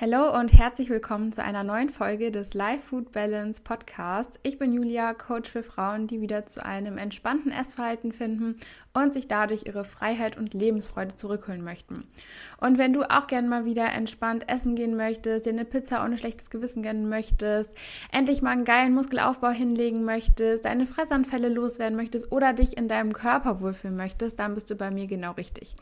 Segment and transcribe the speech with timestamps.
[0.00, 4.40] Hallo und herzlich willkommen zu einer neuen Folge des Life Food Balance Podcast.
[4.42, 8.56] Ich bin Julia, Coach für Frauen, die wieder zu einem entspannten Essverhalten finden
[8.92, 12.08] und sich dadurch ihre Freiheit und Lebensfreude zurückholen möchten.
[12.58, 16.18] Und wenn du auch gerne mal wieder entspannt essen gehen möchtest, dir eine Pizza ohne
[16.18, 17.70] schlechtes Gewissen gönnen möchtest,
[18.10, 23.12] endlich mal einen geilen Muskelaufbau hinlegen möchtest, deine Fressanfälle loswerden möchtest oder dich in deinem
[23.12, 25.76] Körper wohlfühlen möchtest, dann bist du bei mir genau richtig.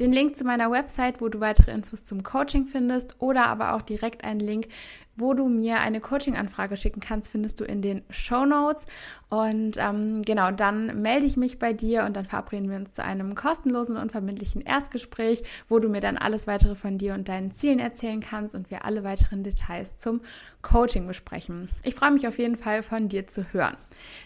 [0.00, 3.82] Den Link zu meiner Website, wo du weitere Infos zum Coaching findest oder aber auch
[3.82, 4.68] direkt einen Link
[5.16, 8.86] wo du mir eine Coaching-Anfrage schicken kannst, findest du in den Show Notes.
[9.28, 13.02] Und ähm, genau, dann melde ich mich bei dir und dann verabreden wir uns zu
[13.02, 17.50] einem kostenlosen und verbindlichen Erstgespräch, wo du mir dann alles weitere von dir und deinen
[17.52, 20.20] Zielen erzählen kannst und wir alle weiteren Details zum
[20.60, 21.68] Coaching besprechen.
[21.82, 23.76] Ich freue mich auf jeden Fall von dir zu hören.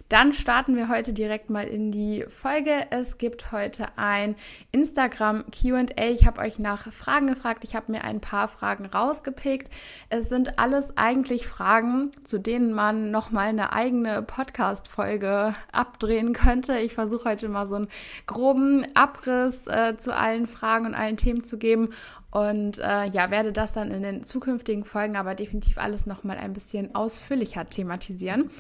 [0.09, 2.87] Dann starten wir heute direkt mal in die Folge.
[2.91, 4.37] Es gibt heute ein
[4.71, 6.11] Instagram QA.
[6.11, 7.65] Ich habe euch nach Fragen gefragt.
[7.65, 9.73] Ich habe mir ein paar Fragen rausgepickt.
[10.09, 16.79] Es sind alles eigentlich Fragen, zu denen man nochmal eine eigene Podcast-Folge abdrehen könnte.
[16.79, 17.89] Ich versuche heute mal so einen
[18.27, 21.91] groben Abriss äh, zu allen Fragen und allen Themen zu geben
[22.37, 26.53] und äh, ja, werde das dann in den zukünftigen Folgen aber definitiv alles nochmal ein
[26.53, 28.51] bisschen ausführlicher thematisieren.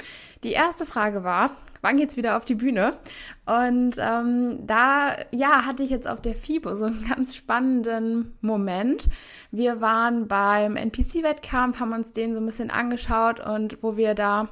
[0.44, 1.50] Die erste Frage war,
[1.82, 2.96] wann geht's wieder auf die Bühne?
[3.44, 9.10] Und ähm, da, ja, hatte ich jetzt auf der FIBO so einen ganz spannenden Moment.
[9.50, 14.48] Wir waren beim NPC-Wettkampf, haben uns den so ein bisschen angeschaut und wo wir da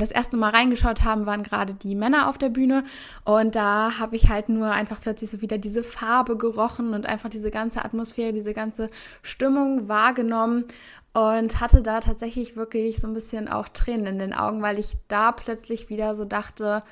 [0.00, 2.84] das erste Mal reingeschaut haben, waren gerade die Männer auf der Bühne.
[3.24, 7.28] Und da habe ich halt nur einfach plötzlich so wieder diese Farbe gerochen und einfach
[7.28, 8.90] diese ganze Atmosphäre, diese ganze
[9.22, 10.64] Stimmung wahrgenommen
[11.12, 14.96] und hatte da tatsächlich wirklich so ein bisschen auch Tränen in den Augen, weil ich
[15.08, 16.82] da plötzlich wieder so dachte,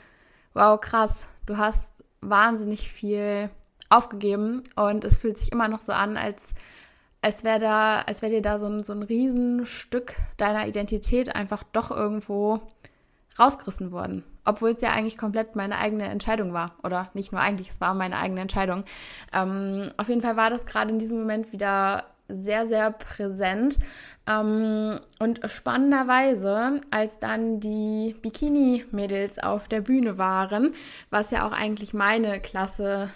[0.53, 3.49] wow, krass, du hast wahnsinnig viel
[3.89, 6.55] aufgegeben und es fühlt sich immer noch so an, als
[7.23, 11.63] als wäre da, als wäre dir da so ein, so ein Riesenstück deiner Identität einfach
[11.65, 12.61] doch irgendwo
[13.41, 14.23] rausgerissen worden.
[14.45, 16.75] Obwohl es ja eigentlich komplett meine eigene Entscheidung war.
[16.83, 18.85] Oder nicht nur eigentlich, es war meine eigene Entscheidung.
[19.33, 23.79] Ähm, auf jeden Fall war das gerade in diesem Moment wieder sehr, sehr präsent.
[24.27, 30.75] Ähm, und spannenderweise, als dann die Bikini-Mädels auf der Bühne waren,
[31.11, 33.11] was ja auch eigentlich meine Klasse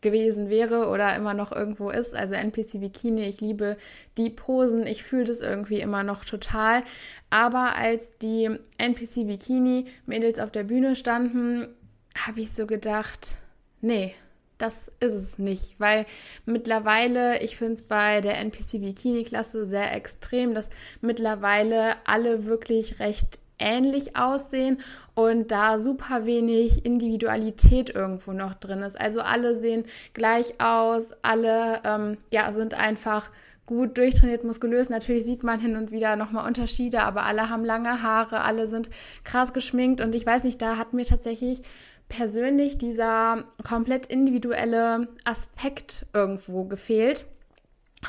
[0.00, 2.14] gewesen wäre oder immer noch irgendwo ist.
[2.14, 3.76] Also NPC Bikini, ich liebe
[4.16, 6.82] die Posen, ich fühle das irgendwie immer noch total.
[7.30, 8.48] Aber als die
[8.78, 11.68] NPC Bikini Mädels auf der Bühne standen,
[12.16, 13.38] habe ich so gedacht,
[13.80, 14.14] nee,
[14.58, 16.04] das ist es nicht, weil
[16.44, 20.68] mittlerweile, ich finde es bei der NPC Bikini Klasse sehr extrem, dass
[21.00, 24.78] mittlerweile alle wirklich recht ähnlich aussehen
[25.14, 29.00] und da super wenig Individualität irgendwo noch drin ist.
[29.00, 33.30] Also alle sehen gleich aus, alle ähm, ja, sind einfach
[33.66, 34.88] gut durchtrainiert, muskulös.
[34.88, 38.88] Natürlich sieht man hin und wieder nochmal Unterschiede, aber alle haben lange Haare, alle sind
[39.24, 41.60] krass geschminkt und ich weiß nicht, da hat mir tatsächlich
[42.08, 47.26] persönlich dieser komplett individuelle Aspekt irgendwo gefehlt.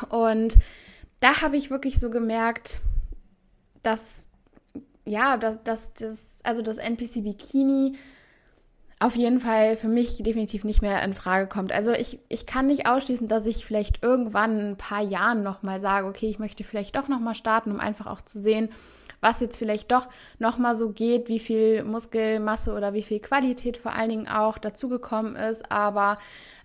[0.10, 0.58] Und
[1.20, 2.80] da habe ich wirklich so gemerkt,
[3.84, 4.26] dass
[5.10, 7.98] ja, dass das, das, also das NPC Bikini
[9.00, 11.72] auf jeden Fall für mich definitiv nicht mehr in Frage kommt.
[11.72, 16.06] Also ich, ich kann nicht ausschließen, dass ich vielleicht irgendwann ein paar Jahren nochmal sage,
[16.06, 18.70] okay, ich möchte vielleicht doch nochmal starten, um einfach auch zu sehen,
[19.22, 20.08] was jetzt vielleicht doch
[20.38, 25.36] nochmal so geht, wie viel Muskelmasse oder wie viel Qualität vor allen Dingen auch dazugekommen
[25.36, 25.72] ist.
[25.72, 26.18] Aber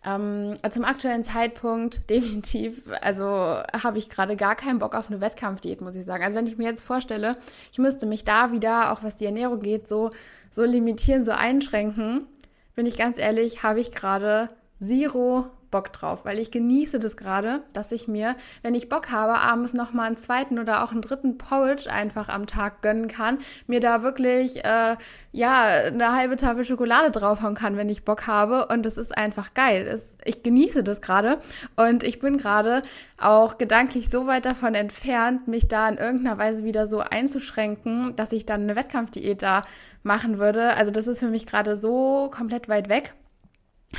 [0.05, 5.81] ähm, zum aktuellen Zeitpunkt definitiv, also habe ich gerade gar keinen Bock auf eine Wettkampfdiät,
[5.81, 6.23] muss ich sagen.
[6.23, 7.37] Also wenn ich mir jetzt vorstelle,
[7.73, 10.11] ich müsste mich da wieder, auch was die Ernährung geht, so,
[10.51, 12.27] so limitieren, so einschränken,
[12.75, 14.49] bin ich ganz ehrlich, habe ich gerade
[14.81, 19.41] zero Bock drauf, weil ich genieße das gerade, dass ich mir, wenn ich Bock habe,
[19.41, 23.81] abends nochmal einen zweiten oder auch einen dritten Porridge einfach am Tag gönnen kann, mir
[23.81, 24.97] da wirklich, äh,
[25.33, 29.53] ja, eine halbe Tafel Schokolade draufhauen kann, wenn ich Bock habe und das ist einfach
[29.53, 29.89] geil.
[29.89, 31.41] Es, ich genieße das gerade
[31.75, 32.83] und ich bin gerade
[33.19, 38.31] auch gedanklich so weit davon entfernt, mich da in irgendeiner Weise wieder so einzuschränken, dass
[38.31, 39.65] ich dann eine Wettkampfdiät da
[40.05, 40.75] machen würde.
[40.77, 43.15] Also das ist für mich gerade so komplett weit weg.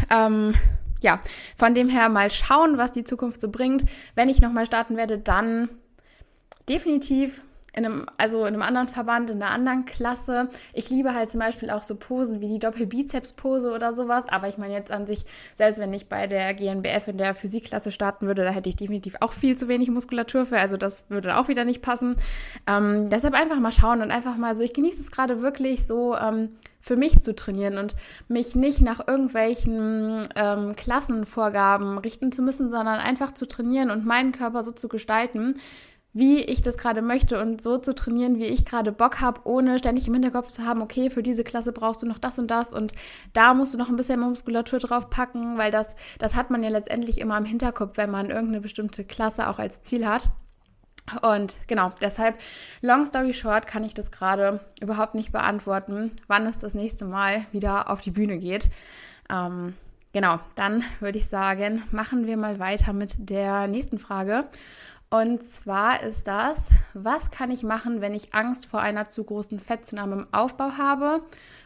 [0.10, 0.54] Ähm,
[1.06, 1.22] ja,
[1.56, 3.86] von dem her mal schauen, was die Zukunft so bringt.
[4.16, 5.70] Wenn ich nochmal starten werde, dann
[6.68, 7.44] definitiv
[7.76, 10.50] in einem, also in einem anderen Verband, in einer anderen Klasse.
[10.74, 14.26] Ich liebe halt zum Beispiel auch so Posen wie die Doppelbizeps-Pose oder sowas.
[14.30, 15.26] Aber ich meine jetzt an sich,
[15.56, 19.16] selbst wenn ich bei der GNBF in der Physikklasse starten würde, da hätte ich definitiv
[19.20, 20.58] auch viel zu wenig Muskulatur für.
[20.58, 22.16] Also das würde auch wieder nicht passen.
[22.68, 26.16] Ähm, deshalb einfach mal schauen und einfach mal so, ich genieße es gerade wirklich so.
[26.16, 26.50] Ähm,
[26.86, 27.96] für mich zu trainieren und
[28.28, 34.32] mich nicht nach irgendwelchen ähm, Klassenvorgaben richten zu müssen, sondern einfach zu trainieren und meinen
[34.32, 35.56] Körper so zu gestalten,
[36.16, 39.78] wie ich das gerade möchte und so zu trainieren, wie ich gerade Bock habe, ohne
[39.78, 42.72] ständig im Hinterkopf zu haben, okay, für diese Klasse brauchst du noch das und das
[42.72, 42.94] und
[43.34, 46.70] da musst du noch ein bisschen Muskulatur drauf packen, weil das, das hat man ja
[46.70, 50.30] letztendlich immer im Hinterkopf, wenn man irgendeine bestimmte Klasse auch als Ziel hat.
[51.22, 52.38] Und genau, deshalb,
[52.82, 57.46] long story short, kann ich das gerade überhaupt nicht beantworten, wann es das nächste Mal
[57.52, 58.70] wieder auf die Bühne geht.
[59.30, 59.74] Ähm,
[60.14, 64.46] genau, dann würde ich sagen, machen wir mal weiter mit der nächsten Frage.
[65.16, 66.58] Und zwar ist das,
[66.94, 71.22] was kann ich machen, wenn ich Angst vor einer zu großen Fettzunahme im Aufbau habe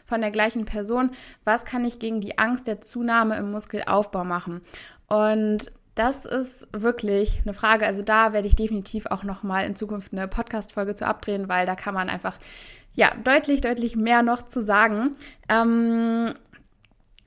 [0.06, 1.10] von der gleichen Person?
[1.42, 4.60] Was kann ich gegen die Angst der Zunahme im Muskelaufbau machen?
[5.08, 7.86] Und das ist wirklich eine Frage.
[7.86, 11.66] Also da werde ich definitiv auch noch mal in Zukunft eine Podcast-Folge zu abdrehen, weil
[11.66, 12.38] da kann man einfach
[12.94, 15.16] ja deutlich, deutlich mehr noch zu sagen.
[15.48, 16.34] Ähm,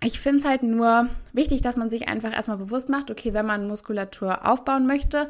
[0.01, 3.45] ich finde es halt nur wichtig, dass man sich einfach erstmal bewusst macht, okay, wenn
[3.45, 5.27] man Muskulatur aufbauen möchte,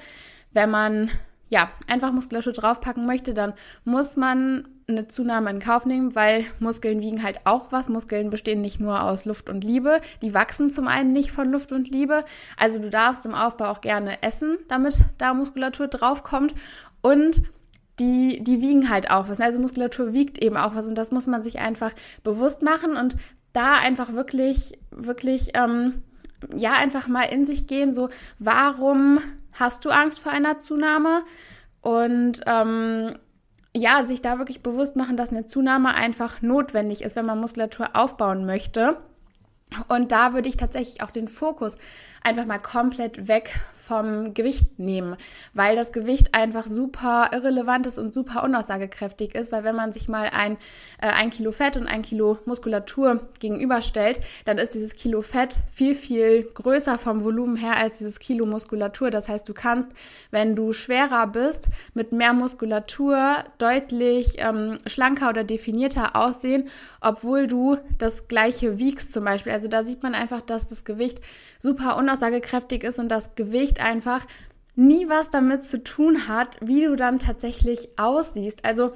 [0.53, 1.09] wenn man
[1.50, 3.53] ja einfach Muskulatur draufpacken möchte, dann
[3.85, 7.89] muss man eine Zunahme in Kauf nehmen, weil Muskeln wiegen halt auch was.
[7.89, 10.01] Muskeln bestehen nicht nur aus Luft und Liebe.
[10.21, 12.25] Die wachsen zum einen nicht von Luft und Liebe.
[12.57, 16.53] Also du darfst im Aufbau auch gerne essen, damit da Muskulatur draufkommt.
[17.01, 17.44] Und
[17.99, 19.39] die, die wiegen halt auch was.
[19.39, 23.15] Also Muskulatur wiegt eben auch was und das muss man sich einfach bewusst machen und
[23.53, 26.01] da einfach wirklich, wirklich, ähm,
[26.56, 28.09] ja, einfach mal in sich gehen, so,
[28.39, 29.19] warum
[29.53, 31.23] hast du Angst vor einer Zunahme?
[31.81, 33.17] Und ähm,
[33.75, 37.95] ja, sich da wirklich bewusst machen, dass eine Zunahme einfach notwendig ist, wenn man Muskulatur
[37.95, 38.97] aufbauen möchte.
[39.88, 41.75] Und da würde ich tatsächlich auch den Fokus
[42.23, 43.59] einfach mal komplett weg
[43.94, 45.16] vom Gewicht nehmen,
[45.54, 50.07] weil das Gewicht einfach super irrelevant ist und super unaussagekräftig ist, weil wenn man sich
[50.07, 50.57] mal ein,
[51.01, 55.94] äh, ein Kilo Fett und ein Kilo Muskulatur gegenüberstellt, dann ist dieses Kilo Fett viel,
[55.94, 59.12] viel größer vom Volumen her als dieses Kilo Muskulatur.
[59.12, 59.92] Das heißt, du kannst,
[60.31, 66.69] wenn du schwerer bist, mit mehr Muskulatur deutlich ähm, schlanker oder definierter aussehen,
[67.00, 69.51] obwohl du das gleiche wiegst zum Beispiel.
[69.51, 71.19] Also da sieht man einfach, dass das Gewicht
[71.60, 74.25] super unaussagekräftig ist und das Gewicht einfach
[74.75, 78.65] nie was damit zu tun hat, wie du dann tatsächlich aussiehst.
[78.65, 78.91] Also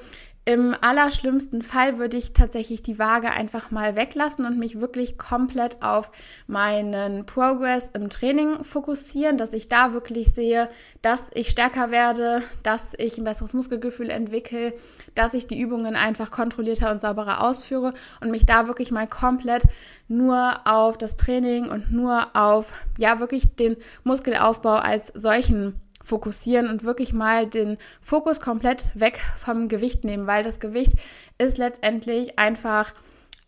[0.47, 5.81] im allerschlimmsten Fall würde ich tatsächlich die Waage einfach mal weglassen und mich wirklich komplett
[5.83, 6.09] auf
[6.47, 10.69] meinen Progress im Training fokussieren, dass ich da wirklich sehe,
[11.01, 14.73] dass ich stärker werde, dass ich ein besseres Muskelgefühl entwickle,
[15.15, 19.63] dass ich die Übungen einfach kontrollierter und sauberer ausführe und mich da wirklich mal komplett
[20.07, 26.85] nur auf das Training und nur auf, ja, wirklich den Muskelaufbau als solchen fokussieren und
[26.85, 30.93] wirklich mal den Fokus komplett weg vom Gewicht nehmen, weil das Gewicht
[31.37, 32.93] ist letztendlich einfach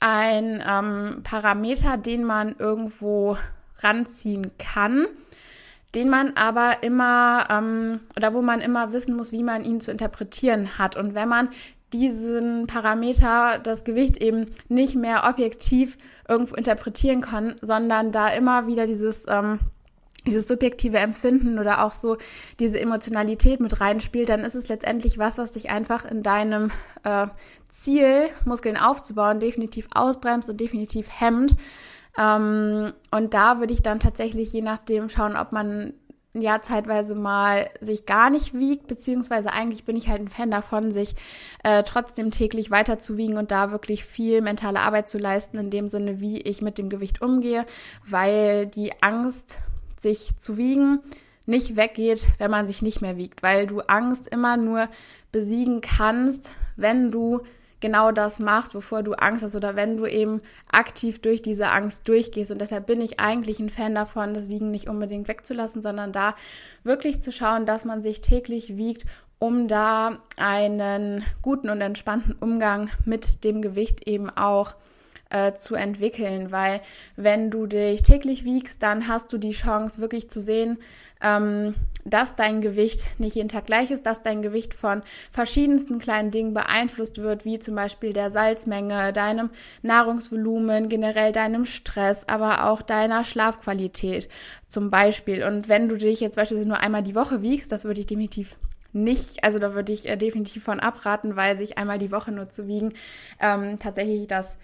[0.01, 3.37] ein ähm, Parameter, den man irgendwo
[3.79, 5.07] ranziehen kann,
[5.95, 9.91] den man aber immer ähm, oder wo man immer wissen muss, wie man ihn zu
[9.91, 10.97] interpretieren hat.
[10.97, 11.49] Und wenn man
[11.93, 15.97] diesen Parameter, das Gewicht eben nicht mehr objektiv
[16.27, 19.59] irgendwo interpretieren kann, sondern da immer wieder dieses ähm,
[20.29, 22.17] dieses subjektive Empfinden oder auch so
[22.59, 26.71] diese Emotionalität mit reinspielt, dann ist es letztendlich was, was dich einfach in deinem
[27.03, 27.27] äh,
[27.69, 31.55] Ziel, Muskeln aufzubauen, definitiv ausbremst und definitiv hemmt.
[32.17, 35.93] Ähm, und da würde ich dann tatsächlich je nachdem schauen, ob man
[36.33, 40.91] ja zeitweise mal sich gar nicht wiegt, beziehungsweise eigentlich bin ich halt ein Fan davon,
[40.91, 41.15] sich
[41.63, 45.71] äh, trotzdem täglich weiter zu wiegen und da wirklich viel mentale Arbeit zu leisten, in
[45.71, 47.65] dem Sinne, wie ich mit dem Gewicht umgehe,
[48.05, 49.57] weil die Angst
[49.99, 50.99] sich zu wiegen
[51.49, 54.87] nicht weggeht, wenn man sich nicht mehr wiegt, weil du Angst immer nur
[55.31, 57.41] besiegen kannst, wenn du
[57.79, 60.41] genau das machst, wovor du Angst hast oder wenn du eben
[60.71, 62.51] aktiv durch diese Angst durchgehst.
[62.51, 66.35] Und deshalb bin ich eigentlich ein Fan davon, das Wiegen nicht unbedingt wegzulassen, sondern da
[66.83, 69.05] wirklich zu schauen, dass man sich täglich wiegt,
[69.39, 74.75] um da einen guten und entspannten Umgang mit dem Gewicht eben auch
[75.29, 76.81] äh, zu entwickeln, weil
[77.15, 80.77] wenn du dich täglich wiegst, dann hast du die Chance wirklich zu sehen,
[81.21, 86.31] ähm, dass dein Gewicht nicht jeden Tag gleich ist, dass dein Gewicht von verschiedensten kleinen
[86.31, 89.49] Dingen beeinflusst wird, wie zum Beispiel der Salzmenge, deinem
[89.81, 94.29] Nahrungsvolumen, generell deinem Stress, aber auch deiner Schlafqualität
[94.67, 95.43] zum Beispiel.
[95.43, 98.55] Und wenn du dich jetzt beispielsweise nur einmal die Woche wiegst, das würde ich definitiv
[98.91, 102.49] nicht, also da würde ich äh, definitiv von abraten, weil sich einmal die Woche nur
[102.49, 102.93] zu wiegen,
[103.39, 104.55] ähm, tatsächlich das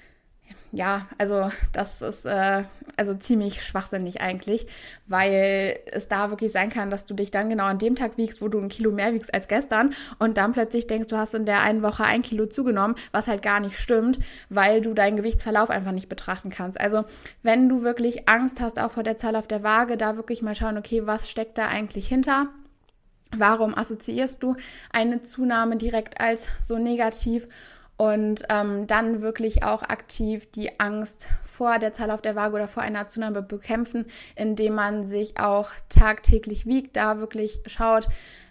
[0.75, 2.63] ja, also das ist äh,
[2.97, 4.67] also ziemlich schwachsinnig eigentlich,
[5.07, 8.41] weil es da wirklich sein kann, dass du dich dann genau an dem Tag wiegst,
[8.41, 11.45] wo du ein Kilo mehr wiegst als gestern und dann plötzlich denkst, du hast in
[11.45, 15.69] der einen Woche ein Kilo zugenommen, was halt gar nicht stimmt, weil du deinen Gewichtsverlauf
[15.69, 16.79] einfach nicht betrachten kannst.
[16.79, 17.05] Also
[17.41, 20.55] wenn du wirklich Angst hast, auch vor der Zahl auf der Waage, da wirklich mal
[20.55, 22.47] schauen, okay, was steckt da eigentlich hinter?
[23.37, 24.55] Warum assoziierst du
[24.91, 27.47] eine Zunahme direkt als so negativ?
[27.97, 32.67] Und ähm, dann wirklich auch aktiv die Angst vor der Zahl auf der Waage oder
[32.67, 38.09] vor einer Zunahme bekämpfen, indem man sich auch tagtäglich wiegt, da wirklich schaut,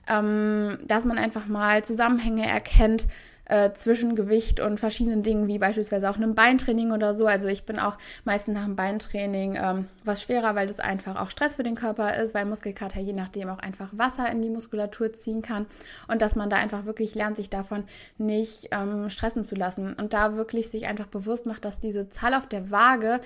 [0.09, 3.07] ähm, dass man einfach mal Zusammenhänge erkennt,
[3.47, 7.27] äh, zwischen Gewicht und verschiedenen Dingen, wie beispielsweise auch einem Beintraining oder so.
[7.27, 11.31] Also ich bin auch meistens nach dem Beintraining ähm, was schwerer, weil das einfach auch
[11.31, 15.13] Stress für den Körper ist, weil Muskelkater je nachdem auch einfach Wasser in die Muskulatur
[15.13, 15.67] ziehen kann
[16.09, 17.85] und dass man da einfach wirklich lernt, sich davon
[18.19, 22.35] nicht ähm, stressen zu lassen und da wirklich sich einfach bewusst macht, dass diese Zahl
[22.35, 23.21] auf der Waage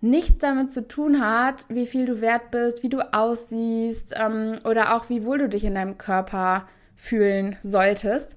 [0.00, 4.94] nichts damit zu tun hat, wie viel du wert bist, wie du aussiehst ähm, oder
[4.94, 8.36] auch wie wohl du dich in deinem Körper fühlen solltest.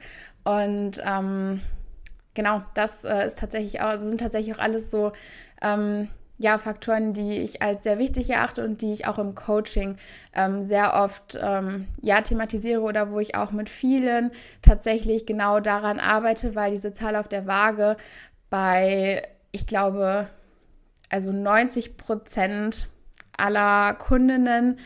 [0.50, 1.62] Und ähm,
[2.34, 5.12] genau, das äh, ist tatsächlich auch, also sind tatsächlich auch alles so
[5.62, 6.08] ähm,
[6.40, 9.98] ja, Faktoren, die ich als sehr wichtig erachte und die ich auch im Coaching
[10.34, 14.32] ähm, sehr oft ähm, ja, thematisiere oder wo ich auch mit vielen
[14.64, 17.96] tatsächlich genau daran arbeite, weil diese Zahl auf der Waage
[18.50, 20.30] bei, ich glaube,
[21.10, 22.88] also 90 Prozent
[23.38, 24.80] aller Kundinnen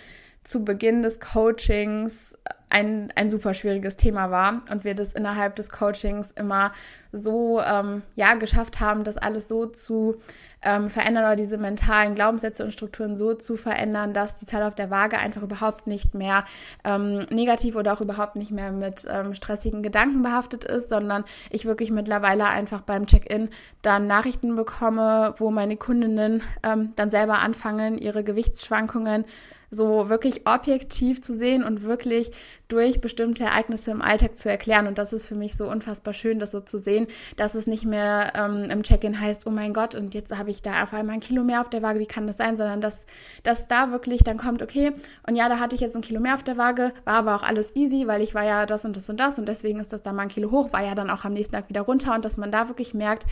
[0.43, 2.36] zu Beginn des Coachings
[2.74, 6.72] ein, ein super schwieriges Thema war und wir das innerhalb des Coachings immer
[7.12, 10.20] so ähm, ja, geschafft haben, das alles so zu
[10.63, 14.74] ähm, verändern oder diese mentalen Glaubenssätze und Strukturen so zu verändern, dass die Zahl auf
[14.74, 16.46] der Waage einfach überhaupt nicht mehr
[16.84, 21.65] ähm, negativ oder auch überhaupt nicht mehr mit ähm, stressigen Gedanken behaftet ist, sondern ich
[21.65, 23.50] wirklich mittlerweile einfach beim Check-in
[23.84, 29.25] dann Nachrichten bekomme, wo meine Kundinnen ähm, dann selber anfangen, ihre Gewichtsschwankungen
[29.74, 32.32] so wirklich objektiv zu sehen und wirklich
[32.68, 34.88] durch bestimmte Ereignisse im Alltag zu erklären.
[34.88, 37.86] Und das ist für mich so unfassbar schön, das so zu sehen, dass es nicht
[37.86, 41.15] mehr ähm, im Check-in heißt, oh mein Gott, und jetzt habe ich da auf einmal
[41.15, 42.58] ein Kilo mehr auf der Waage, wie kann das sein?
[42.58, 43.06] Sondern dass,
[43.44, 44.94] dass da wirklich dann kommt, okay,
[45.27, 47.44] und ja, da hatte ich jetzt ein Kilo mehr auf der Waage, war aber auch
[47.44, 50.01] alles easy, weil ich war ja das und das und das und deswegen ist das
[50.01, 52.25] da mal ein Kilo hoch, war ja dann auch am nächsten Tag wieder runter und
[52.25, 53.25] dass man da wirklich merkt,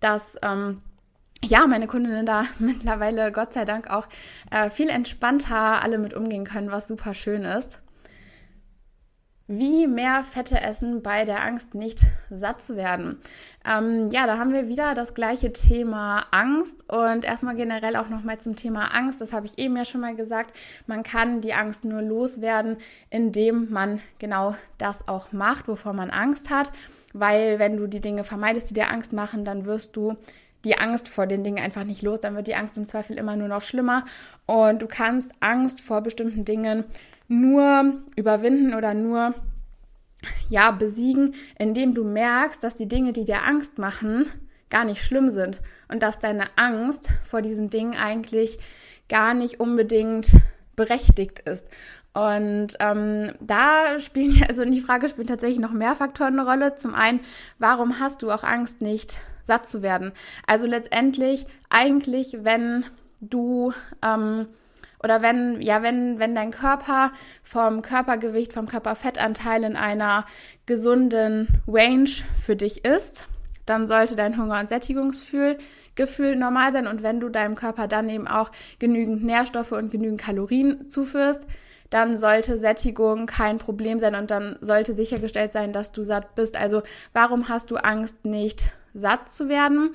[0.00, 0.80] dass ähm,
[1.44, 4.06] ja, meine Kundinnen da mittlerweile Gott sei Dank auch
[4.50, 7.80] äh, viel entspannter alle mit umgehen können, was super schön ist.
[9.52, 13.20] Wie mehr Fette essen bei der Angst nicht satt zu werden.
[13.64, 18.38] Ähm, ja, da haben wir wieder das gleiche Thema Angst und erstmal generell auch nochmal
[18.38, 19.20] zum Thema Angst.
[19.20, 20.56] Das habe ich eben ja schon mal gesagt.
[20.86, 22.76] Man kann die Angst nur loswerden,
[23.08, 26.70] indem man genau das auch macht, wovor man Angst hat.
[27.12, 30.16] Weil wenn du die Dinge vermeidest, die dir Angst machen, dann wirst du
[30.64, 33.36] die Angst vor den Dingen einfach nicht los, dann wird die Angst im Zweifel immer
[33.36, 34.04] nur noch schlimmer
[34.46, 36.84] und du kannst Angst vor bestimmten Dingen
[37.28, 39.34] nur überwinden oder nur
[40.48, 44.26] ja besiegen, indem du merkst, dass die Dinge, die dir Angst machen,
[44.68, 48.58] gar nicht schlimm sind und dass deine Angst vor diesen Dingen eigentlich
[49.08, 50.36] gar nicht unbedingt
[50.76, 51.68] berechtigt ist.
[52.12, 56.76] Und ähm, da spielen, also in die Frage spielen tatsächlich noch mehr Faktoren eine Rolle.
[56.76, 57.20] Zum einen,
[57.58, 60.12] warum hast du auch Angst, nicht satt zu werden?
[60.46, 62.84] Also letztendlich eigentlich, wenn
[63.20, 64.46] du ähm,
[65.02, 70.26] oder wenn, ja, wenn, wenn dein Körper vom Körpergewicht, vom Körperfettanteil in einer
[70.66, 73.26] gesunden Range für dich ist,
[73.66, 75.58] dann sollte dein Hunger- und Sättigungsgefühl
[75.96, 76.86] Gefühl normal sein.
[76.86, 81.46] Und wenn du deinem Körper dann eben auch genügend Nährstoffe und genügend Kalorien zuführst,
[81.90, 86.56] dann sollte Sättigung kein Problem sein und dann sollte sichergestellt sein, dass du satt bist.
[86.56, 89.90] Also warum hast du Angst, nicht satt zu werden?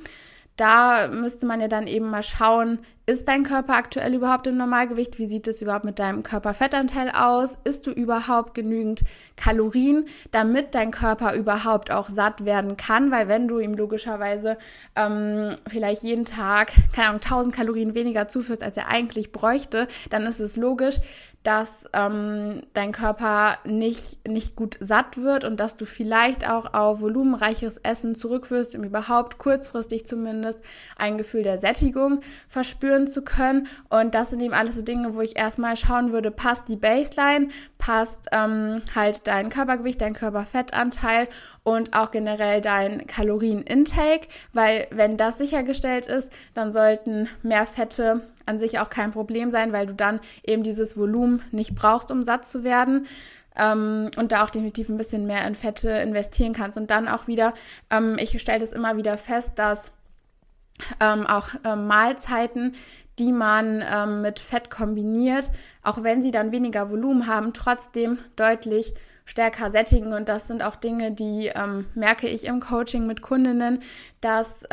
[0.56, 5.20] Da müsste man ja dann eben mal schauen, ist dein Körper aktuell überhaupt im Normalgewicht?
[5.20, 7.58] Wie sieht es überhaupt mit deinem Körperfettanteil aus?
[7.64, 9.04] Isst du überhaupt genügend
[9.36, 13.12] Kalorien, damit dein Körper überhaupt auch satt werden kann?
[13.12, 14.58] Weil wenn du ihm logischerweise
[14.96, 20.26] ähm, vielleicht jeden Tag, keine Ahnung, 1000 Kalorien weniger zuführst, als er eigentlich bräuchte, dann
[20.26, 21.00] ist es logisch,
[21.46, 27.02] dass ähm, dein Körper nicht, nicht gut satt wird und dass du vielleicht auch auf
[27.02, 30.60] volumenreiches Essen zurückwirst, um überhaupt kurzfristig zumindest
[30.98, 32.22] ein Gefühl der Sättigung
[32.96, 33.68] verspüren zu können.
[33.90, 37.50] Und das sind eben alles so Dinge, wo ich erstmal schauen würde, passt die Baseline,
[37.78, 41.28] passt ähm, halt dein Körpergewicht, dein Körperfettanteil
[41.64, 48.60] und auch generell dein Kalorienintake, weil wenn das sichergestellt ist, dann sollten mehr Fette an
[48.60, 52.48] sich auch kein Problem sein, weil du dann eben dieses Volumen nicht brauchst, um satt
[52.48, 53.08] zu werden.
[53.58, 56.78] Ähm, und da auch definitiv ein bisschen mehr in Fette investieren kannst.
[56.78, 57.54] Und dann auch wieder,
[57.90, 59.94] ähm, ich stelle das immer wieder fest, dass
[61.00, 62.74] ähm, auch ähm, Mahlzeiten,
[63.20, 65.52] die man ähm, mit Fett kombiniert,
[65.84, 68.94] auch wenn sie dann weniger Volumen haben, trotzdem deutlich
[69.26, 70.14] stärker sättigen.
[70.14, 73.82] Und das sind auch Dinge, die ähm, merke ich im Coaching mit Kundinnen,
[74.22, 74.64] dass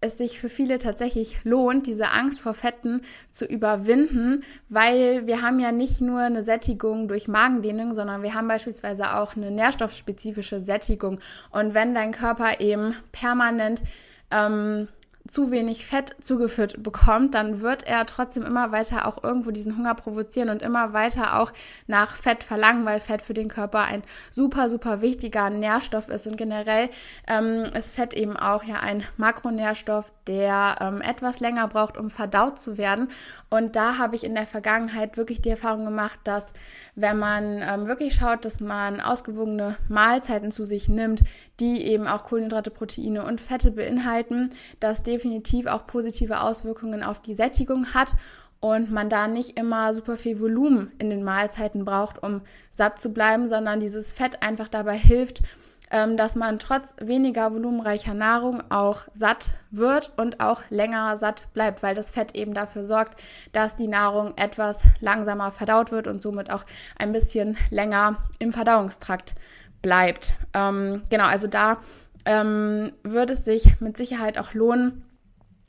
[0.00, 5.58] es sich für viele tatsächlich lohnt, diese Angst vor Fetten zu überwinden, weil wir haben
[5.58, 11.18] ja nicht nur eine Sättigung durch Magendehnung, sondern wir haben beispielsweise auch eine nährstoffspezifische Sättigung.
[11.50, 13.82] Und wenn dein Körper eben permanent
[14.30, 14.88] ähm,
[15.28, 19.94] zu wenig Fett zugeführt bekommt, dann wird er trotzdem immer weiter auch irgendwo diesen Hunger
[19.94, 21.52] provozieren und immer weiter auch
[21.86, 26.26] nach Fett verlangen, weil Fett für den Körper ein super, super wichtiger Nährstoff ist.
[26.26, 26.88] Und generell
[27.26, 32.58] ähm, ist Fett eben auch ja ein Makronährstoff, der ähm, etwas länger braucht, um verdaut
[32.58, 33.08] zu werden.
[33.50, 36.52] Und da habe ich in der Vergangenheit wirklich die Erfahrung gemacht, dass
[36.94, 41.22] wenn man ähm, wirklich schaut, dass man ausgewogene Mahlzeiten zu sich nimmt,
[41.60, 44.50] die eben auch Kohlenhydrate, Proteine und Fette beinhalten,
[44.80, 48.14] das definitiv auch positive Auswirkungen auf die Sättigung hat
[48.60, 53.12] und man da nicht immer super viel Volumen in den Mahlzeiten braucht, um satt zu
[53.12, 55.42] bleiben, sondern dieses Fett einfach dabei hilft,
[55.90, 61.82] ähm, dass man trotz weniger volumenreicher Nahrung auch satt wird und auch länger satt bleibt,
[61.82, 63.18] weil das Fett eben dafür sorgt,
[63.52, 66.64] dass die Nahrung etwas langsamer verdaut wird und somit auch
[66.98, 69.34] ein bisschen länger im Verdauungstrakt
[69.82, 70.34] bleibt.
[70.54, 71.78] Ähm, genau, also da
[72.24, 75.04] ähm, würde es sich mit Sicherheit auch lohnen,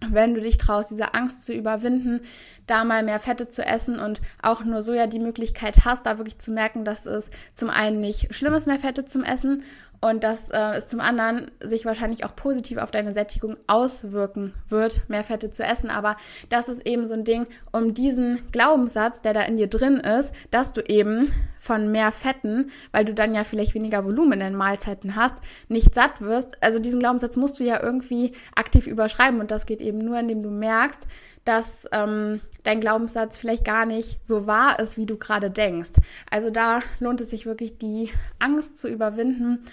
[0.09, 2.21] wenn du dich traust, diese Angst zu überwinden,
[2.69, 6.17] da mal mehr Fette zu essen und auch nur so ja die Möglichkeit hast, da
[6.17, 9.63] wirklich zu merken, dass es zum einen nicht schlimm ist, mehr Fette zum Essen
[10.01, 15.01] und dass äh, es zum anderen sich wahrscheinlich auch positiv auf deine Sättigung auswirken wird,
[15.09, 15.89] mehr Fette zu essen.
[15.89, 16.15] Aber
[16.47, 20.31] das ist eben so ein Ding, um diesen Glaubenssatz, der da in dir drin ist,
[20.51, 24.55] dass du eben von mehr Fetten, weil du dann ja vielleicht weniger Volumen in den
[24.55, 25.35] Mahlzeiten hast,
[25.67, 26.61] nicht satt wirst.
[26.63, 30.43] Also diesen Glaubenssatz musst du ja irgendwie aktiv überschreiben und das geht eben nur, indem
[30.43, 31.05] du merkst,
[31.45, 35.91] dass ähm, dein Glaubenssatz vielleicht gar nicht so wahr ist, wie du gerade denkst.
[36.29, 39.65] Also da lohnt es sich wirklich, die Angst zu überwinden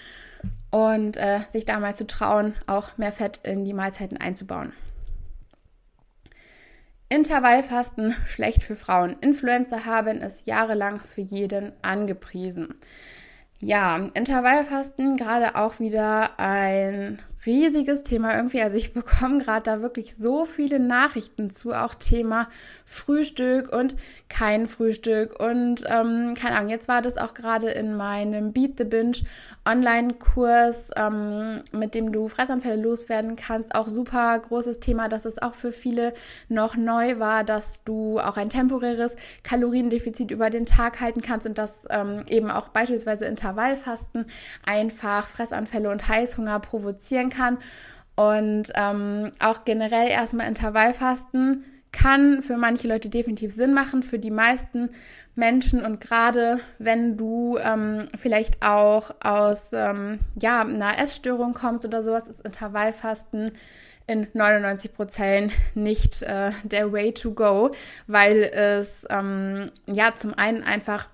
[0.71, 4.73] und äh, sich da mal zu trauen, auch mehr Fett in die Mahlzeiten einzubauen.
[7.09, 9.15] Intervallfasten schlecht für Frauen.
[9.21, 12.75] Influencer haben es jahrelang für jeden angepriesen.
[13.59, 18.61] Ja, Intervallfasten gerade auch wieder ein riesiges Thema irgendwie.
[18.61, 22.49] Also ich bekomme gerade da wirklich so viele Nachrichten zu, auch Thema
[22.85, 23.95] Frühstück und
[24.29, 25.39] kein Frühstück.
[25.39, 29.17] Und ähm, keine Ahnung, jetzt war das auch gerade in meinem Beat the Binge
[29.65, 33.73] Online-Kurs, ähm, mit dem du Fressanfälle loswerden kannst.
[33.73, 36.13] Auch super großes Thema, dass es auch für viele
[36.49, 41.57] noch neu war, dass du auch ein temporäres Kaloriendefizit über den Tag halten kannst und
[41.57, 44.25] dass ähm, eben auch beispielsweise Intervallfasten
[44.65, 47.36] einfach Fressanfälle und Heißhunger provozieren kann.
[48.15, 54.31] Und ähm, auch generell erstmal Intervallfasten kann für manche Leute definitiv Sinn machen, für die
[54.31, 54.89] meisten
[55.35, 55.85] Menschen.
[55.85, 62.27] Und gerade wenn du ähm, vielleicht auch aus ähm, ja, einer Essstörung kommst oder sowas,
[62.27, 63.51] ist Intervallfasten
[64.07, 67.71] in 99 Prozent nicht äh, der Way to go,
[68.07, 71.07] weil es ähm, ja zum einen einfach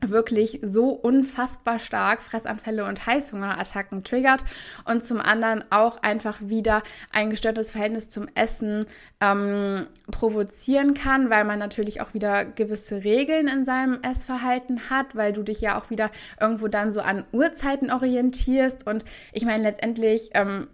[0.00, 4.44] wirklich so unfassbar stark Fressanfälle und Heißhungerattacken triggert
[4.84, 6.82] und zum anderen auch einfach wieder
[7.12, 8.86] ein gestörtes Verhältnis zum Essen
[9.20, 15.32] ähm, provozieren kann, weil man natürlich auch wieder gewisse Regeln in seinem Essverhalten hat, weil
[15.32, 18.86] du dich ja auch wieder irgendwo dann so an Uhrzeiten orientierst.
[18.86, 20.68] Und ich meine letztendlich ähm,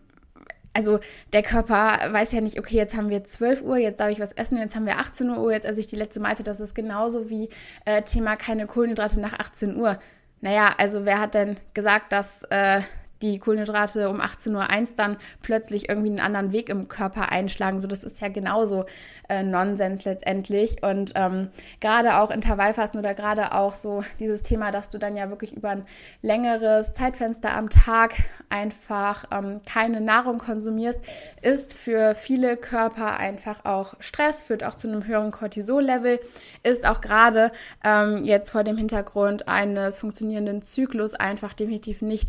[0.74, 0.98] also
[1.32, 4.32] der Körper weiß ja nicht, okay, jetzt haben wir 12 Uhr, jetzt darf ich was
[4.32, 6.46] essen, jetzt haben wir 18 Uhr, jetzt esse ich die letzte Mahlzeit.
[6.46, 7.48] Das ist genauso wie
[7.84, 9.98] äh, Thema keine Kohlenhydrate nach 18 Uhr.
[10.40, 12.82] Naja, also wer hat denn gesagt, dass äh,
[13.22, 17.80] die Kohlenhydrate um 18.01 Uhr dann plötzlich irgendwie einen anderen Weg im Körper einschlagen.
[17.80, 18.84] So, das ist ja genauso
[19.28, 20.82] äh, Nonsens letztendlich.
[20.82, 21.48] Und ähm,
[21.80, 25.70] gerade auch Intervallfasten oder gerade auch so dieses Thema, dass du dann ja wirklich über
[25.70, 25.86] ein
[26.22, 28.14] längeres Zeitfenster am Tag
[28.48, 31.00] einfach ähm, keine Nahrung konsumierst,
[31.42, 36.20] ist für viele Körper einfach auch Stress, führt auch zu einem höheren Cortisol-Level,
[36.62, 42.28] ist auch gerade ähm, jetzt vor dem Hintergrund eines funktionierenden Zyklus einfach definitiv nicht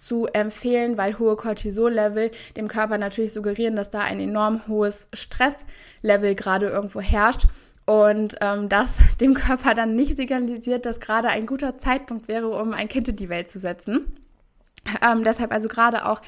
[0.00, 6.34] zu empfehlen, weil hohe Cortisol-Level dem Körper natürlich suggerieren, dass da ein enorm hohes Stresslevel
[6.34, 7.46] gerade irgendwo herrscht
[7.86, 12.72] und ähm, das dem Körper dann nicht signalisiert, dass gerade ein guter Zeitpunkt wäre, um
[12.72, 14.19] ein Kind in die Welt zu setzen.
[15.02, 16.20] Ähm, deshalb also gerade auch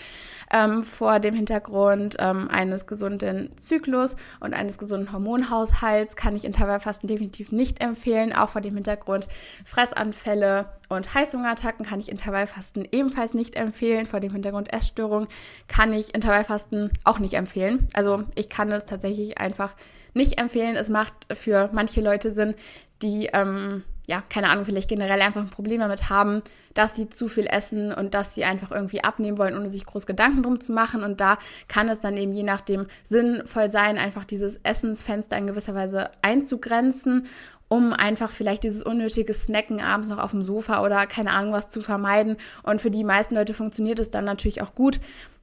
[0.52, 7.08] ähm, vor dem Hintergrund ähm, eines gesunden Zyklus und eines gesunden Hormonhaushalts kann ich Intervallfasten
[7.08, 8.32] definitiv nicht empfehlen.
[8.32, 9.28] Auch vor dem Hintergrund
[9.64, 14.06] Fressanfälle und Heißhungerattacken kann ich Intervallfasten ebenfalls nicht empfehlen.
[14.06, 15.26] Vor dem Hintergrund Essstörung
[15.68, 17.88] kann ich Intervallfasten auch nicht empfehlen.
[17.94, 19.74] Also ich kann es tatsächlich einfach
[20.14, 20.76] nicht empfehlen.
[20.76, 22.54] Es macht für manche Leute Sinn,
[23.00, 26.42] die ähm, ja, keine Ahnung, vielleicht generell einfach ein Problem damit haben,
[26.74, 30.06] dass sie zu viel essen und dass sie einfach irgendwie abnehmen wollen, ohne sich groß
[30.06, 31.04] Gedanken drum zu machen.
[31.04, 31.38] Und da
[31.68, 37.26] kann es dann eben je nachdem sinnvoll sein, einfach dieses Essensfenster in gewisser Weise einzugrenzen,
[37.68, 41.68] um einfach vielleicht dieses unnötige Snacken abends noch auf dem Sofa oder keine Ahnung was
[41.68, 42.36] zu vermeiden.
[42.64, 45.00] Und für die meisten Leute funktioniert es dann natürlich auch gut,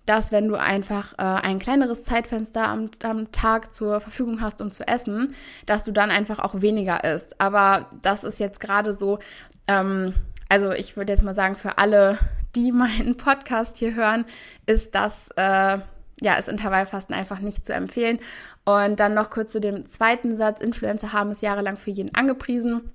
[0.10, 4.72] dass wenn du einfach äh, ein kleineres Zeitfenster am, am, Tag zur Verfügung hast, um
[4.72, 5.36] zu essen,
[5.68, 7.40] dass du dann einfach auch weniger isst.
[7.40, 9.20] Aber das ist jetzt gerade so,
[9.68, 10.16] ähm,
[10.50, 12.18] also ich würde jetzt mal sagen, für alle,
[12.56, 14.26] die meinen Podcast hier hören,
[14.66, 15.78] ist das, äh,
[16.22, 18.18] ja, ist Intervallfasten einfach nicht zu empfehlen.
[18.66, 20.60] Und dann noch kurz zu dem zweiten Satz.
[20.60, 22.90] Influencer haben es jahrelang für jeden angepriesen.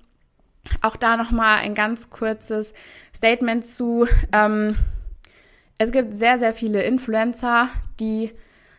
[0.82, 2.74] Auch da nochmal ein ganz kurzes
[3.14, 4.08] Statement zu.
[4.32, 4.74] Ähm,
[5.78, 8.30] es gibt sehr, sehr viele Influencer, die,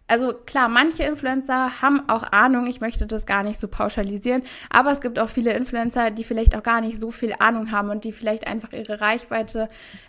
[0.08, 4.92] also klar, manche Influencer haben auch Ahnung, ich möchte das gar nicht so pauschalisieren, aber
[4.92, 8.06] es gibt auch viele Influencer, die vielleicht auch gar nicht so viel Ahnung haben und
[8.06, 9.68] die vielleicht einfach ihre Reichweite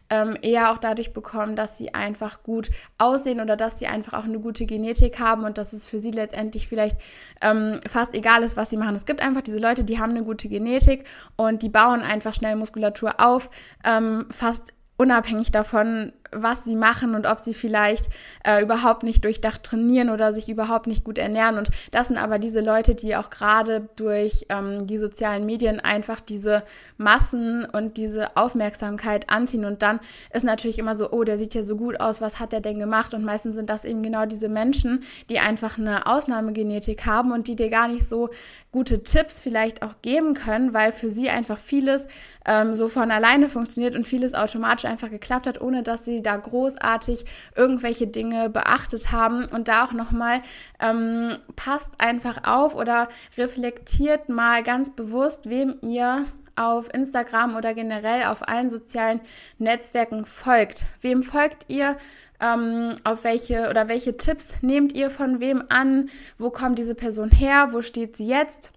[0.09, 4.25] ähm, eher auch dadurch bekommen, dass sie einfach gut aussehen oder dass sie einfach auch
[4.25, 6.99] eine gute Genetik haben und dass es für sie letztendlich vielleicht
[7.41, 8.95] ähm, fast egal ist, was sie machen.
[8.95, 12.55] Es gibt einfach diese Leute, die haben eine gute Genetik und die bauen einfach schnell
[12.55, 13.51] Muskulatur auf,
[13.83, 18.09] ähm, fast unabhängig davon, was sie machen und ob sie vielleicht
[18.45, 21.59] äh, überhaupt nicht durchdacht trainieren oder sich überhaupt nicht gut ernähren.
[21.59, 26.21] Und das sind aber diese Leute, die auch gerade durch ähm, die sozialen Medien einfach
[26.21, 26.63] diese
[26.97, 29.65] Massen und diese Aufmerksamkeit anziehen.
[29.65, 30.01] Und dann
[30.33, 32.79] ist natürlich immer so, oh, der sieht ja so gut aus, was hat der denn
[32.79, 33.15] gemacht?
[33.15, 37.57] Und meistens sind das eben genau diese Menschen, die einfach eine Ausnahmegenetik haben und die
[37.57, 38.31] dir gar nicht so
[38.73, 42.07] gute Tipps vielleicht auch geben können, weil für sie einfach vieles
[42.45, 46.37] ähm, so von alleine funktioniert und vieles automatisch einfach geklappt hat, ohne dass sie da
[46.37, 49.47] großartig irgendwelche Dinge beachtet haben.
[49.47, 50.43] Und da auch nochmal,
[50.81, 58.25] ähm, passt einfach auf oder reflektiert mal ganz bewusst, wem ihr auf Instagram oder generell
[58.25, 59.21] auf allen sozialen
[59.59, 60.85] Netzwerken folgt.
[61.01, 61.97] Wem folgt ihr?
[62.39, 66.11] Ähm, auf welche oder welche Tipps nehmt ihr von wem an?
[66.37, 67.69] Wo kommt diese Person her?
[67.73, 68.73] Wo steht sie jetzt?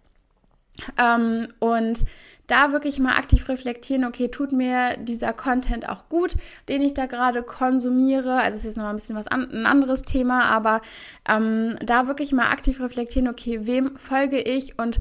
[0.97, 2.05] Ähm, und
[2.49, 6.33] da wirklich mal aktiv reflektieren, okay, tut mir dieser Content auch gut,
[6.67, 8.33] den ich da gerade konsumiere.
[8.35, 10.81] Also es ist jetzt noch mal ein bisschen was an, ein anderes Thema, aber
[11.27, 14.99] ähm, da wirklich mal aktiv reflektieren, okay, wem folge ich und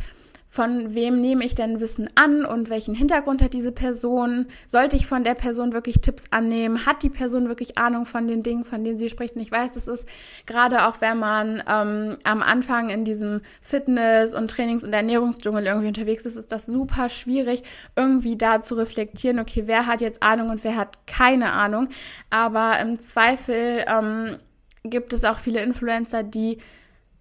[0.50, 4.46] von wem nehme ich denn Wissen an und welchen Hintergrund hat diese Person?
[4.66, 6.86] Sollte ich von der Person wirklich Tipps annehmen?
[6.86, 9.36] Hat die Person wirklich Ahnung von den Dingen, von denen sie spricht?
[9.36, 10.08] Und ich weiß, das ist
[10.46, 15.88] gerade auch, wenn man ähm, am Anfang in diesem Fitness- und Trainings- und Ernährungsdschungel irgendwie
[15.88, 17.62] unterwegs ist, ist das super schwierig,
[17.94, 21.88] irgendwie da zu reflektieren, okay, wer hat jetzt Ahnung und wer hat keine Ahnung.
[22.30, 24.38] Aber im Zweifel ähm,
[24.82, 26.58] gibt es auch viele Influencer, die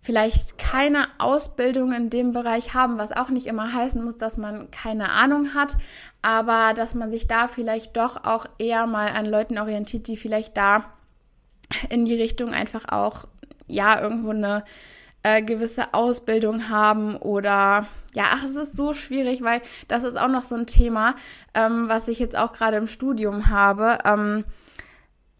[0.08, 4.72] vielleicht keine Ausbildung in dem Bereich haben, was auch nicht immer heißen muss, dass man
[4.72, 5.76] keine Ahnung hat,
[6.22, 10.56] aber dass man sich da vielleicht doch auch eher mal an Leuten orientiert, die vielleicht
[10.56, 10.86] da
[11.90, 13.28] in die Richtung einfach auch,
[13.68, 14.64] ja, irgendwo eine
[15.24, 20.30] äh, gewisse Ausbildung haben oder ja, ach, es ist so schwierig, weil das ist auch
[20.30, 21.16] noch so ein Thema,
[21.54, 23.98] ähm, was ich jetzt auch gerade im Studium habe.
[24.06, 24.46] Ähm,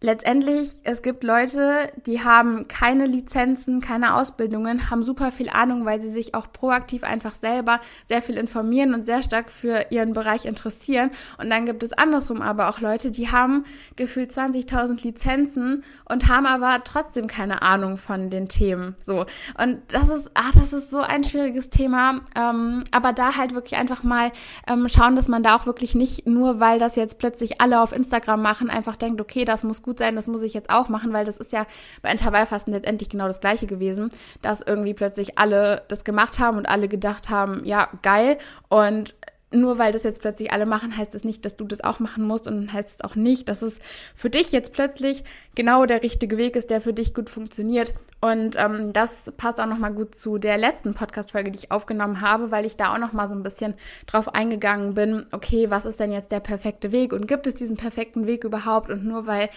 [0.00, 6.00] letztendlich, es gibt Leute, die haben keine Lizenzen, keine Ausbildungen, haben super viel Ahnung, weil
[6.00, 10.44] sie sich auch proaktiv einfach selber sehr viel informieren und sehr stark für ihren Bereich
[10.44, 11.10] interessieren.
[11.38, 13.64] Und dann gibt es andersrum aber auch Leute, die haben
[13.96, 18.94] gefühlt 20.000 Lizenzen und haben aber trotzdem keine Ahnung von den Themen.
[19.02, 19.26] So.
[19.60, 22.20] Und das ist, ah, das ist so ein schwieriges Thema.
[22.36, 24.30] Ähm, aber da halt wirklich einfach mal
[24.68, 27.92] ähm, schauen, dass man da auch wirklich nicht nur, weil das jetzt plötzlich alle auf
[27.92, 31.12] Instagram machen, einfach denkt, okay, das muss gut sein, das muss ich jetzt auch machen,
[31.14, 31.66] weil das ist ja
[32.02, 34.10] bei Intervallfasten letztendlich genau das gleiche gewesen,
[34.42, 38.36] dass irgendwie plötzlich alle das gemacht haben und alle gedacht haben, ja, geil.
[38.68, 39.14] Und
[39.50, 42.00] nur weil das jetzt plötzlich alle machen, heißt es das nicht, dass du das auch
[42.00, 43.78] machen musst und heißt es auch nicht, dass es
[44.14, 47.94] für dich jetzt plötzlich genau der richtige Weg ist, der für dich gut funktioniert.
[48.20, 52.50] Und ähm, das passt auch nochmal gut zu der letzten Podcast-Folge, die ich aufgenommen habe,
[52.50, 53.74] weil ich da auch nochmal so ein bisschen
[54.06, 57.76] drauf eingegangen bin, okay, was ist denn jetzt der perfekte Weg und gibt es diesen
[57.76, 58.90] perfekten Weg überhaupt?
[58.90, 59.48] Und nur weil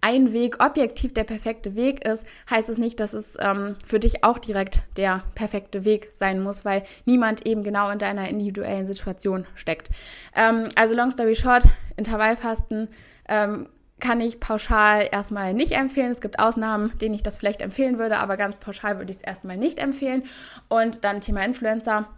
[0.00, 4.24] ein Weg objektiv der perfekte Weg ist, heißt es nicht, dass es ähm, für dich
[4.24, 9.46] auch direkt der perfekte Weg sein muss, weil niemand eben genau in deiner individuellen Situation
[9.54, 9.88] steckt.
[10.34, 11.64] Ähm, also long story short,
[11.96, 12.88] Intervallfasten
[13.28, 13.68] ähm,
[14.00, 16.10] kann ich pauschal erstmal nicht empfehlen.
[16.10, 19.22] Es gibt Ausnahmen, denen ich das vielleicht empfehlen würde, aber ganz pauschal würde ich es
[19.22, 20.24] erstmal nicht empfehlen.
[20.68, 22.08] Und dann Thema Influencer.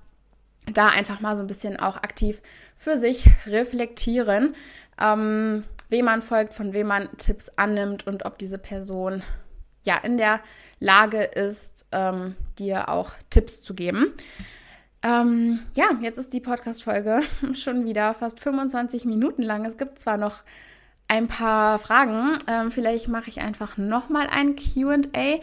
[0.73, 2.41] Da einfach mal so ein bisschen auch aktiv
[2.79, 4.55] für sich reflektieren,
[5.01, 9.23] ähm, wem man folgt, von wem man Tipps annimmt und ob diese Person
[9.85, 10.41] ja in der
[10.81, 14.13] Lage ist, ähm, dir auch Tipps zu geben.
[15.03, 17.23] Ähm, ja, jetzt ist die Podcast-Folge
[17.55, 19.65] schon wieder fast 25 Minuten lang.
[19.65, 20.43] Es gibt zwar noch
[21.09, 22.39] ein paar Fragen.
[22.47, 25.41] Ähm, vielleicht mache ich einfach nochmal ein QA.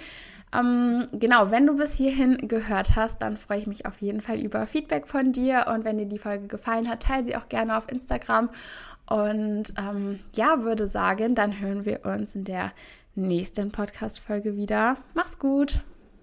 [0.52, 4.40] Ähm, genau, wenn du bis hierhin gehört hast, dann freue ich mich auf jeden Fall
[4.40, 5.68] über Feedback von dir.
[5.72, 8.50] Und wenn dir die Folge gefallen hat, teile sie auch gerne auf Instagram.
[9.10, 12.72] Und ähm, ja, würde sagen, dann hören wir uns in der
[13.16, 14.98] nächsten Podcast-Folge wieder.
[15.16, 15.82] Mach's gut!